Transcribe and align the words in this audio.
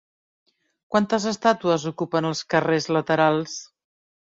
Quantes 0.95 1.27
estàtues 1.33 1.85
ocupen 1.91 2.31
els 2.33 2.43
carrers 2.55 2.91
laterals? 2.99 3.57